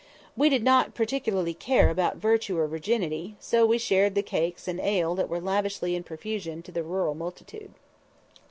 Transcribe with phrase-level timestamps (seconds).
[0.35, 4.67] We did not particularly care about virtue or virginity, so we shared in the cakes
[4.67, 7.71] and ale that were lavished in profusion to the rural multitude.